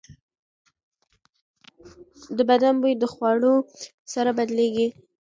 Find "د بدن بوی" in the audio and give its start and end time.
2.37-2.93